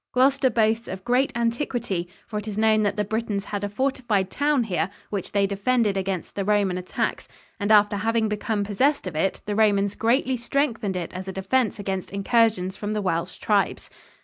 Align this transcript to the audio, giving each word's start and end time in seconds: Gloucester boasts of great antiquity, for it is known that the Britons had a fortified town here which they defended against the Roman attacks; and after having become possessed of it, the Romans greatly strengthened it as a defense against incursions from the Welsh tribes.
Gloucester 0.13 0.49
boasts 0.49 0.87
of 0.87 1.05
great 1.05 1.31
antiquity, 1.35 2.09
for 2.25 2.39
it 2.39 2.47
is 2.47 2.57
known 2.57 2.81
that 2.81 2.95
the 2.95 3.03
Britons 3.03 3.45
had 3.45 3.63
a 3.63 3.69
fortified 3.69 4.31
town 4.31 4.63
here 4.63 4.89
which 5.11 5.31
they 5.31 5.45
defended 5.45 5.95
against 5.95 6.33
the 6.33 6.43
Roman 6.43 6.75
attacks; 6.75 7.27
and 7.59 7.71
after 7.71 7.97
having 7.97 8.27
become 8.27 8.63
possessed 8.63 9.05
of 9.05 9.15
it, 9.15 9.41
the 9.45 9.55
Romans 9.55 9.93
greatly 9.93 10.37
strengthened 10.37 10.95
it 10.95 11.13
as 11.13 11.27
a 11.27 11.31
defense 11.31 11.77
against 11.77 12.09
incursions 12.09 12.75
from 12.75 12.93
the 12.93 13.01
Welsh 13.03 13.37
tribes. 13.37 13.91